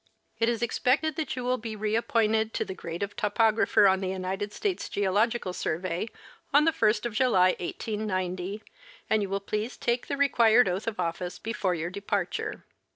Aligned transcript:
It 0.39 0.49
is 0.49 0.63
expected 0.63 1.15
that 1.17 1.35
you 1.35 1.43
will 1.43 1.59
be 1.59 1.75
reappointed 1.75 2.55
to 2.55 2.65
the 2.65 2.73
grade 2.73 3.03
of 3.03 3.15
topographer 3.15 3.85
on 3.87 3.99
the 3.99 4.07
United 4.09 4.51
States 4.51 4.89
Geological 4.89 5.53
Survey 5.53 6.07
on 6.51 6.65
the 6.65 6.71
1st 6.71 7.05
of 7.05 7.13
July, 7.13 7.49
1890, 7.59 8.63
and 9.11 9.21
you 9.21 9.29
will 9.29 9.39
please 9.39 9.77
take 9.77 10.07
the 10.07 10.17
required 10.17 10.67
oath 10.67 10.87
of 10.87 10.97
otSce 10.97 11.43
before 11.43 11.75
your 11.75 11.91
departure. 11.91 12.65